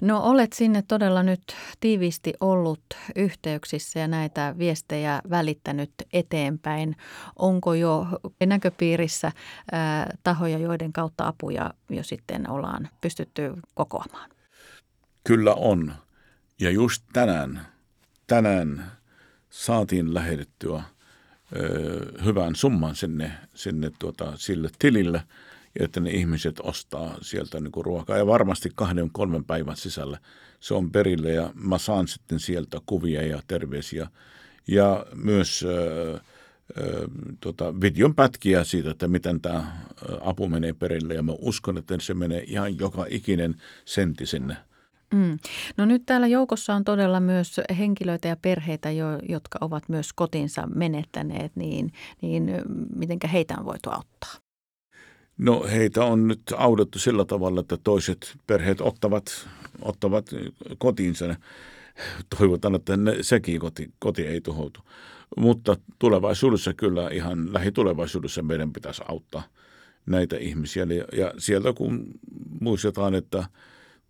No 0.00 0.20
olet 0.22 0.52
sinne 0.52 0.82
todella 0.88 1.22
nyt 1.22 1.42
tiiviisti 1.80 2.32
ollut 2.40 2.84
yhteyksissä 3.16 4.00
ja 4.00 4.08
näitä 4.08 4.54
viestejä 4.58 5.22
välittänyt 5.30 5.90
eteenpäin. 6.12 6.96
Onko 7.36 7.74
jo 7.74 8.06
näköpiirissä 8.46 9.32
ää, 9.72 10.16
tahoja, 10.22 10.58
joiden 10.58 10.92
kautta 10.92 11.26
apuja 11.26 11.70
jo 11.90 12.02
sitten 12.02 12.50
ollaan 12.50 12.88
pystytty 13.00 13.52
kokoamaan? 13.74 14.30
Kyllä 15.24 15.54
on. 15.54 15.94
Ja 16.60 16.70
just 16.70 17.04
tänään, 17.12 17.66
tänään 18.26 18.92
saatiin 19.50 20.14
lähetettyä 20.14 20.82
ö, 21.56 22.22
hyvän 22.24 22.56
summan 22.56 22.96
sinne, 22.96 23.32
sinne 23.54 23.90
tuota, 23.98 24.32
sille 24.36 24.70
tilille– 24.78 25.22
että 25.80 26.00
ne 26.00 26.10
ihmiset 26.10 26.60
ostaa 26.62 27.18
sieltä 27.20 27.60
niin 27.60 27.72
kuin 27.72 27.84
ruokaa. 27.84 28.18
Ja 28.18 28.26
varmasti 28.26 28.70
kahden, 28.74 29.10
kolmen 29.12 29.44
päivän 29.44 29.76
sisällä 29.76 30.18
se 30.62 30.74
on 30.74 30.90
perille 30.90 31.32
ja 31.32 31.52
mä 31.54 31.78
saan 31.78 32.08
sitten 32.08 32.40
sieltä 32.40 32.80
kuvia 32.86 33.22
ja 33.26 33.42
terveisiä. 33.46 34.08
Ja 34.68 35.06
myös 35.14 35.64
äh, 35.64 36.14
äh, 36.14 36.20
tota, 37.40 37.80
videon 37.80 38.14
pätkiä 38.14 38.64
siitä, 38.64 38.90
että 38.90 39.08
miten 39.08 39.40
tämä 39.40 39.82
apu 40.20 40.48
menee 40.48 40.72
perille. 40.72 41.14
Ja 41.14 41.22
mä 41.22 41.32
uskon, 41.38 41.78
että 41.78 41.94
se 42.00 42.14
menee 42.14 42.44
ihan 42.46 42.78
joka 42.78 43.06
ikinen 43.08 43.54
sentti 43.84 44.26
sinne. 44.26 44.56
Mm. 45.14 45.38
No 45.76 45.84
nyt 45.84 46.02
täällä 46.06 46.26
joukossa 46.26 46.74
on 46.74 46.84
todella 46.84 47.20
myös 47.20 47.60
henkilöitä 47.78 48.28
ja 48.28 48.36
perheitä, 48.36 48.90
jo, 48.90 49.06
jotka 49.28 49.58
ovat 49.60 49.88
myös 49.88 50.12
kotinsa 50.12 50.66
menettäneet, 50.74 51.56
niin, 51.56 51.92
niin 52.22 52.52
mitenkä 52.96 53.28
heitä 53.28 53.54
on 53.58 53.64
voitu 53.64 53.90
auttaa? 53.90 54.41
No 55.38 55.66
heitä 55.70 56.04
on 56.04 56.28
nyt 56.28 56.42
autettu 56.56 56.98
sillä 56.98 57.24
tavalla, 57.24 57.60
että 57.60 57.76
toiset 57.84 58.36
perheet 58.46 58.80
ottavat, 58.80 59.48
ottavat 59.82 60.30
kotiinsa. 60.78 61.36
Toivotaan, 62.38 62.74
että 62.74 62.96
ne, 62.96 63.16
sekin 63.20 63.60
koti, 63.60 63.90
koti 63.98 64.26
ei 64.26 64.40
tuhoutu. 64.40 64.80
Mutta 65.36 65.76
tulevaisuudessa 65.98 66.74
kyllä 66.74 67.08
ihan 67.10 67.52
lähitulevaisuudessa 67.52 68.42
meidän 68.42 68.72
pitäisi 68.72 69.02
auttaa 69.08 69.42
näitä 70.06 70.36
ihmisiä. 70.36 70.86
Ja 71.12 71.32
sieltä 71.38 71.72
kun 71.72 72.06
muistetaan, 72.60 73.14
että 73.14 73.44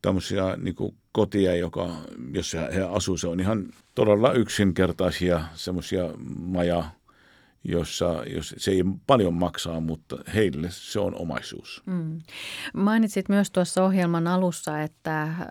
tämmöisiä 0.02 0.56
niin 0.56 0.76
kotia, 1.12 1.56
joka, 1.56 1.96
jossa 2.34 2.60
he 2.60 2.82
asuvat, 2.82 3.20
se 3.20 3.28
on 3.28 3.40
ihan 3.40 3.66
todella 3.94 4.32
yksinkertaisia 4.32 5.44
semmoisia 5.54 6.10
maja 6.38 6.84
jossa 7.64 8.24
jos 8.34 8.54
se 8.58 8.70
ei 8.70 8.84
paljon 9.06 9.34
maksaa, 9.34 9.80
mutta 9.80 10.16
heille 10.34 10.68
se 10.70 11.00
on 11.00 11.14
omaisuus. 11.14 11.82
Mm. 11.86 12.20
Mainitsit 12.74 13.28
myös 13.28 13.50
tuossa 13.50 13.84
ohjelman 13.84 14.26
alussa, 14.26 14.82
että 14.82 15.22
äh, 15.22 15.48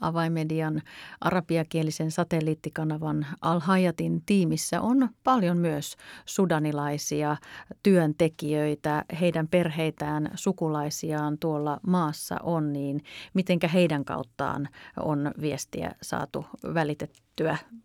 avaimedian 0.00 0.82
arabiakielisen 1.20 2.10
satelliittikanavan 2.10 3.26
Al-Hayatin 3.40 4.22
tiimissä 4.26 4.80
on 4.80 5.08
paljon 5.24 5.58
myös 5.58 5.96
sudanilaisia 6.26 7.36
työntekijöitä, 7.82 9.04
heidän 9.20 9.48
perheitään, 9.48 10.30
sukulaisiaan 10.34 11.38
tuolla 11.38 11.80
maassa 11.86 12.36
on, 12.42 12.72
niin 12.72 13.04
mitenkä 13.34 13.68
heidän 13.68 14.04
kauttaan 14.04 14.68
on 14.96 15.32
viestiä 15.40 15.94
saatu 16.02 16.46
välitettyä? 16.74 17.24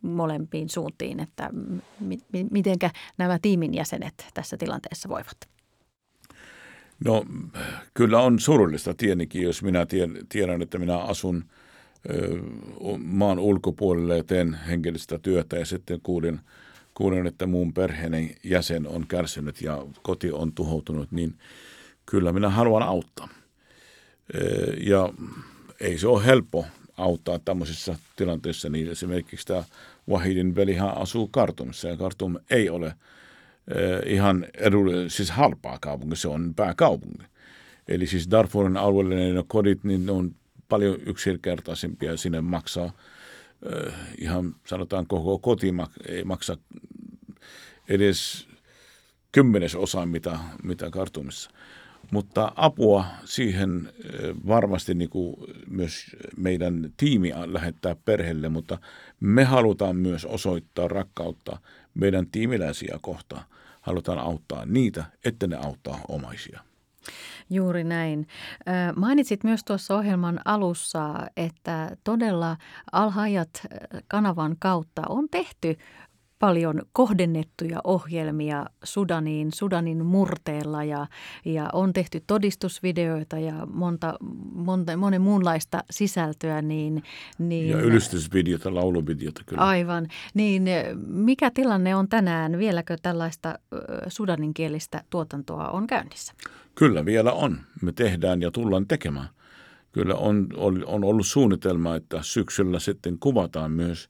molempiin 0.02 0.70
suuntiin, 0.70 1.20
että 1.20 1.50
mi- 2.00 2.48
mitenkä 2.52 2.90
nämä 3.18 3.40
tiimin 3.42 3.69
jäsenet 3.74 4.26
tässä 4.34 4.58
tilanteessa 4.58 5.10
voivat? 5.10 5.38
No 7.06 7.26
kyllä 7.94 8.22
on 8.22 8.40
surullista 8.40 8.94
tietenkin, 8.94 9.42
jos 9.42 9.64
minä 9.64 9.86
tiedän, 10.30 10.62
että 10.62 10.78
minä 10.78 10.98
asun 10.98 11.46
maan 12.98 13.40
ulkopuolelle 13.40 14.18
ja 14.18 14.24
teen 14.24 14.54
henkilöstä 14.54 15.20
työtä 15.20 15.58
ja 15.58 15.66
sitten 15.66 16.00
kuulin, 16.04 16.40
kuulin, 16.94 17.28
että 17.28 17.48
muun 17.48 17.74
perheeni 17.74 18.36
jäsen 18.44 18.88
on 18.88 19.08
kärsinyt 19.08 19.62
ja 19.62 19.86
koti 20.02 20.32
on 20.32 20.54
tuhoutunut, 20.54 21.12
niin 21.12 21.38
kyllä 22.06 22.34
minä 22.34 22.50
haluan 22.50 22.84
auttaa. 22.84 23.30
Ja 24.78 25.14
ei 25.80 25.98
se 25.98 26.08
ole 26.08 26.26
helppo 26.26 26.66
auttaa 26.98 27.40
tämmöisissä 27.40 27.96
tilanteissa, 28.16 28.70
niin 28.70 28.92
esimerkiksi 28.92 29.48
tämä 29.48 29.64
Wahidin 30.10 30.56
velihan 30.56 30.98
asuu 30.98 31.28
Kartumissa 31.28 31.88
ja 31.88 31.98
Kartum 31.98 32.38
ei 32.50 32.70
ole 32.70 32.94
ihan 34.06 34.46
edullinen, 34.58 35.10
siis 35.10 35.32
halpaa 35.32 35.78
kaupunki, 35.82 36.16
se 36.16 36.28
on 36.28 36.54
pääkaupunki. 36.56 37.24
Eli 37.88 38.08
siis 38.08 38.32
Darfurin 38.32 38.78
alueellinen 38.78 39.36
ne 39.36 39.44
kodit, 39.48 39.84
niin 39.84 40.06
ne 40.06 40.12
on 40.12 40.36
paljon 40.70 40.98
yksinkertaisempia, 41.06 42.18
sinne 42.18 42.42
maksaa 42.42 42.92
eh, 43.66 43.94
ihan 44.18 44.56
sanotaan 44.66 45.08
koko 45.08 45.40
koti 45.40 45.74
ei 46.08 46.24
maksa 46.24 46.58
edes 47.90 48.48
kymmenesosa 49.32 50.06
mitä, 50.06 50.40
mitä 50.64 50.90
Kartumissa. 50.90 51.52
Mutta 52.12 52.52
apua 52.56 53.06
siihen 53.26 53.94
eh, 54.04 54.36
varmasti 54.48 54.94
niin 54.94 55.10
kuin 55.10 55.36
myös 55.68 56.06
meidän 56.38 56.94
tiimi 56.98 57.32
lähettää 57.46 57.96
perheelle, 58.06 58.50
mutta 58.50 58.78
me 59.20 59.44
halutaan 59.44 59.96
myös 59.96 60.26
osoittaa 60.26 60.88
rakkautta 60.88 61.58
meidän 61.94 62.28
tiimiläisiä 62.32 62.98
kohtaan. 63.02 63.44
Halutaan 63.82 64.20
auttaa 64.20 64.66
niitä, 64.66 65.06
että 65.26 65.48
ne 65.48 65.56
auttaa 65.56 66.00
omaisia. 66.08 66.60
Juuri 67.50 67.84
näin. 67.84 68.28
Mainitsit 68.96 69.44
myös 69.44 69.64
tuossa 69.64 69.96
ohjelman 69.96 70.40
alussa, 70.46 71.14
että 71.38 71.98
todella 72.04 72.58
Alhajat 72.92 73.50
kanavan 74.08 74.56
kautta 74.60 75.02
on 75.10 75.30
tehty 75.32 75.78
paljon 76.40 76.82
kohdennettuja 76.94 77.82
ohjelmia 77.84 78.66
Sudaniin, 78.84 79.52
Sudanin 79.54 80.06
murteella 80.06 80.84
ja, 80.84 81.08
ja 81.46 81.70
on 81.74 81.94
tehty 81.94 82.24
todistusvideoita 82.28 83.40
ja 83.40 83.54
monta, 83.74 84.14
monta, 84.54 84.98
monen 84.98 85.22
muunlaista 85.22 85.84
sisältöä. 85.90 86.62
Niin, 86.62 87.04
niin, 87.40 87.70
ja 87.70 87.78
ylistysvideota, 87.78 88.76
lauluvideota 88.76 89.42
kyllä. 89.46 89.62
Aivan. 89.64 90.08
Niin 90.34 90.66
mikä 91.08 91.52
tilanne 91.52 91.96
on 91.96 92.10
tänään? 92.10 92.58
Vieläkö 92.58 92.96
tällaista 93.02 93.60
sudaninkielistä 94.08 95.04
tuotantoa 95.10 95.70
on 95.70 95.88
käynnissä? 95.88 96.34
Kyllä 96.76 97.06
vielä 97.06 97.32
on. 97.32 97.58
Me 97.82 97.92
tehdään 97.92 98.42
ja 98.42 98.52
tullaan 98.52 98.88
tekemään. 98.88 99.30
Kyllä 99.92 100.16
on, 100.16 100.48
on 100.86 101.04
ollut 101.04 101.28
suunnitelma, 101.28 101.96
että 101.96 102.20
syksyllä 102.22 102.80
sitten 102.80 103.20
kuvataan 103.20 103.72
myös 103.72 104.10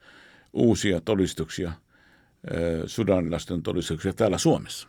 uusia 0.54 1.02
todistuksia– 1.02 1.72
sudanilaisten 2.86 3.63
todistuksia 3.63 4.13
täällä 4.13 4.38
Suomessa. 4.38 4.88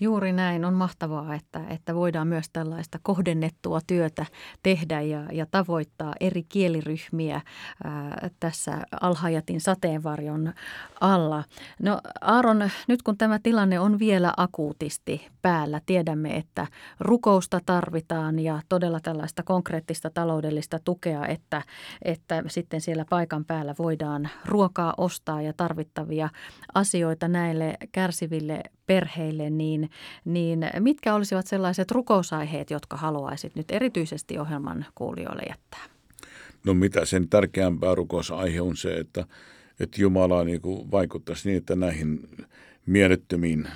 Juuri 0.00 0.32
näin. 0.32 0.64
On 0.64 0.74
mahtavaa, 0.74 1.34
että, 1.34 1.60
että 1.68 1.94
voidaan 1.94 2.28
myös 2.28 2.46
tällaista 2.52 2.98
kohdennettua 3.02 3.80
työtä 3.86 4.26
tehdä 4.62 5.00
ja, 5.00 5.24
ja 5.32 5.46
tavoittaa 5.50 6.14
eri 6.20 6.42
kieliryhmiä 6.42 7.40
ää, 7.84 8.28
tässä 8.40 8.78
Alhajatin 9.00 9.60
sateenvarjon 9.60 10.52
alla. 11.00 11.44
No 11.82 12.00
Aaron, 12.20 12.70
nyt 12.88 13.02
kun 13.02 13.18
tämä 13.18 13.38
tilanne 13.42 13.80
on 13.80 13.98
vielä 13.98 14.32
akuutisti 14.36 15.28
päällä, 15.42 15.80
tiedämme, 15.86 16.36
että 16.36 16.66
rukousta 17.00 17.60
tarvitaan 17.66 18.38
ja 18.38 18.60
todella 18.68 19.00
tällaista 19.00 19.42
konkreettista 19.42 20.10
taloudellista 20.10 20.78
tukea, 20.84 21.26
että, 21.26 21.62
että 22.02 22.42
sitten 22.46 22.80
siellä 22.80 23.04
paikan 23.10 23.44
päällä 23.44 23.74
voidaan 23.78 24.28
ruokaa 24.44 24.94
ostaa 24.96 25.42
ja 25.42 25.52
tarvittavia 25.52 26.28
asioita 26.74 27.28
näille 27.28 27.74
kärsiville 27.92 28.62
perheille, 28.88 29.50
niin, 29.50 29.90
niin 30.24 30.66
mitkä 30.78 31.14
olisivat 31.14 31.46
sellaiset 31.46 31.90
rukousaiheet, 31.90 32.70
jotka 32.70 32.96
haluaisit 32.96 33.54
nyt 33.54 33.70
erityisesti 33.70 34.38
ohjelman 34.38 34.86
kuulijoille 34.94 35.42
jättää? 35.48 35.84
No 36.64 36.74
mitä 36.74 37.04
sen 37.04 37.28
tärkeämpää 37.28 37.94
rukousaihe 37.94 38.60
on 38.60 38.76
se, 38.76 38.94
että, 38.94 39.24
että 39.80 40.02
Jumala 40.02 40.44
niin 40.44 40.60
kuin 40.60 40.90
vaikuttaisi 40.90 41.48
niin, 41.48 41.58
että 41.58 41.76
näihin 41.76 42.28
mielettömiin 42.86 43.68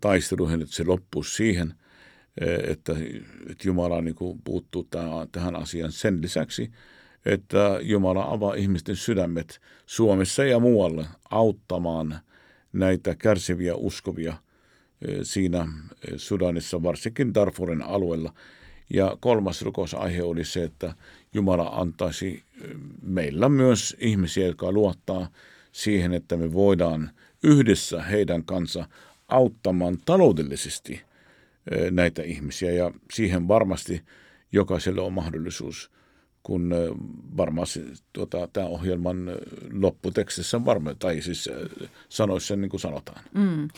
taisteluihin, 0.00 0.62
että 0.62 0.74
se 0.74 0.84
loppuisi 0.84 1.36
siihen, 1.36 1.74
että, 2.66 2.92
että 3.50 3.68
Jumala 3.68 4.00
niin 4.00 4.14
kuin 4.14 4.40
puuttuu 4.44 4.84
tähän, 4.90 5.28
tähän 5.32 5.56
asiaan 5.56 5.92
sen 5.92 6.22
lisäksi, 6.22 6.70
että 7.26 7.78
Jumala 7.82 8.24
avaa 8.32 8.54
ihmisten 8.54 8.96
sydämet 8.96 9.60
Suomessa 9.86 10.44
ja 10.44 10.58
muualle 10.58 11.06
auttamaan 11.30 12.20
näitä 12.72 13.14
kärsiviä 13.14 13.74
uskovia 13.74 14.34
siinä 15.22 15.68
Sudanissa, 16.16 16.82
varsinkin 16.82 17.34
Darfurin 17.34 17.82
alueella. 17.82 18.32
Ja 18.94 19.16
kolmas 19.20 19.62
rukousaihe 19.62 20.22
oli 20.22 20.44
se, 20.44 20.64
että 20.64 20.94
Jumala 21.34 21.68
antaisi 21.68 22.42
meillä 23.02 23.48
myös 23.48 23.96
ihmisiä, 23.98 24.46
jotka 24.46 24.72
luottaa 24.72 25.28
siihen, 25.72 26.12
että 26.12 26.36
me 26.36 26.52
voidaan 26.52 27.10
yhdessä 27.42 28.02
heidän 28.02 28.44
kanssa 28.44 28.88
auttamaan 29.28 29.98
taloudellisesti 30.04 31.02
näitä 31.90 32.22
ihmisiä 32.22 32.70
ja 32.70 32.92
siihen 33.12 33.48
varmasti 33.48 34.02
jokaiselle 34.52 35.00
on 35.00 35.12
mahdollisuus– 35.12 35.90
kun 36.42 36.74
varmaan 37.36 37.66
tuota, 38.12 38.48
tämä 38.52 38.66
ohjelman 38.66 39.16
lopputekstissä 39.72 40.64
varmaan, 40.64 40.96
tai 40.98 41.20
siis 41.20 41.48
sanoisi 42.08 42.46
sen 42.46 42.60
niin 42.60 42.70
kuin 42.70 42.80
sanotaan. 42.80 43.24
Mm, 43.34 43.68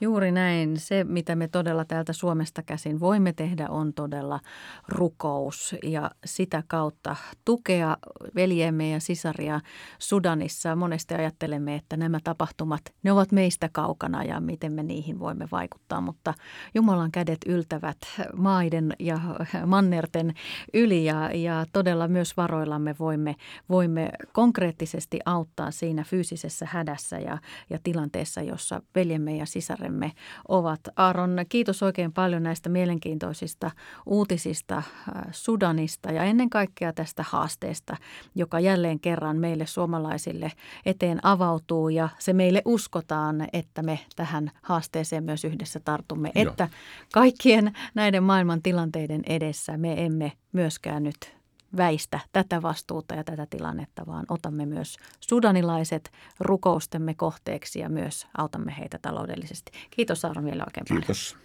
juuri 0.00 0.32
näin. 0.32 0.76
Se, 0.76 1.04
mitä 1.04 1.36
me 1.36 1.48
todella 1.48 1.84
täältä 1.84 2.12
Suomesta 2.12 2.62
käsin 2.62 3.00
voimme 3.00 3.32
tehdä, 3.32 3.68
on 3.68 3.94
todella 3.94 4.40
rukous 4.88 5.74
ja 5.82 6.10
sitä 6.24 6.62
kautta 6.66 7.16
tukea 7.44 7.96
veljemme 8.34 8.90
ja 8.90 9.00
sisaria 9.00 9.60
Sudanissa. 9.98 10.76
Monesti 10.76 11.14
ajattelemme, 11.14 11.74
että 11.74 11.96
nämä 11.96 12.18
tapahtumat, 12.24 12.82
ne 13.02 13.12
ovat 13.12 13.32
meistä 13.32 13.68
kaukana 13.72 14.24
ja 14.24 14.40
miten 14.40 14.72
me 14.72 14.82
niihin 14.82 15.18
voimme 15.18 15.48
vaikuttaa, 15.52 16.00
mutta 16.00 16.34
Jumalan 16.74 17.12
kädet 17.12 17.38
yltävät 17.46 17.98
maiden 18.36 18.92
ja 18.98 19.18
mannerten 19.66 20.34
yli 20.74 21.04
ja, 21.04 21.30
ja 21.34 21.66
todella 21.72 22.08
myös 22.08 22.17
varoillamme 22.36 22.94
voimme, 22.98 23.36
voimme 23.68 24.10
konkreettisesti 24.32 25.18
auttaa 25.24 25.70
siinä 25.70 26.04
fyysisessä 26.04 26.66
hädässä 26.70 27.18
ja, 27.18 27.38
ja 27.70 27.78
tilanteessa, 27.82 28.42
jossa 28.42 28.82
veljemme 28.94 29.36
ja 29.36 29.46
sisaremme 29.46 30.12
ovat. 30.48 30.80
Aaron, 30.96 31.36
kiitos 31.48 31.82
oikein 31.82 32.12
paljon 32.12 32.42
näistä 32.42 32.68
mielenkiintoisista 32.68 33.70
uutisista 34.06 34.76
äh, 34.76 34.84
Sudanista 35.30 36.12
ja 36.12 36.22
ennen 36.22 36.50
kaikkea 36.50 36.92
tästä 36.92 37.24
haasteesta, 37.28 37.96
joka 38.34 38.60
jälleen 38.60 39.00
kerran 39.00 39.36
meille 39.36 39.66
suomalaisille 39.66 40.52
eteen 40.86 41.26
avautuu 41.26 41.88
ja 41.88 42.08
se 42.18 42.32
meille 42.32 42.62
uskotaan, 42.64 43.48
että 43.52 43.82
me 43.82 43.98
tähän 44.16 44.50
haasteeseen 44.62 45.24
myös 45.24 45.44
yhdessä 45.44 45.80
tartumme, 45.80 46.30
Joo. 46.34 46.50
että 46.50 46.68
kaikkien 47.12 47.72
näiden 47.94 48.22
maailman 48.22 48.62
tilanteiden 48.62 49.22
edessä 49.26 49.76
me 49.76 50.04
emme 50.04 50.32
myöskään 50.52 51.02
nyt 51.02 51.37
väistä 51.76 52.20
tätä 52.32 52.62
vastuuta 52.62 53.14
ja 53.14 53.24
tätä 53.24 53.46
tilannetta, 53.50 54.06
vaan 54.06 54.24
otamme 54.28 54.66
myös 54.66 54.96
sudanilaiset 55.20 56.12
rukoustemme 56.40 57.14
kohteeksi 57.14 57.78
ja 57.78 57.88
myös 57.88 58.26
autamme 58.38 58.74
heitä 58.78 58.98
taloudellisesti. 59.02 59.72
Kiitos 59.90 60.24
Aaron 60.24 60.44
vielä 60.44 60.64
oikein 60.66 60.84
paljon. 60.88 61.02
Kiitos. 61.02 61.36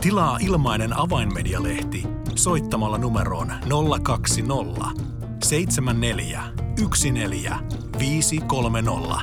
Tilaa 0.00 0.38
ilmainen 0.40 0.98
avainmedialehti 0.98 2.02
soittamalla 2.34 2.98
numeroon 2.98 3.52
020 4.02 5.14
74 5.44 6.42
14 7.12 9.20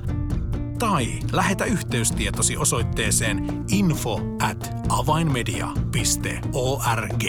tai 0.79 1.19
lähetä 1.31 1.65
yhteystietosi 1.65 2.57
osoitteeseen 2.57 3.65
info 3.69 4.19
at 4.41 4.73
avainmedia.org. 4.89 7.23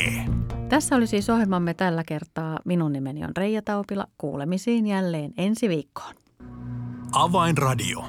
Tässä 0.73 0.97
oli 0.97 1.07
siis 1.07 1.31
ohjelmamme 1.31 1.75
tällä 1.75 2.05
kertaa. 2.05 2.59
Minun 2.65 2.93
nimeni 2.93 3.25
on 3.25 3.37
Reija 3.37 3.63
Taupila. 3.63 4.07
Kuulemisiin 4.19 4.87
jälleen 4.87 5.33
ensi 5.37 5.69
viikkoon. 5.69 6.15
Avainradio. 7.13 8.05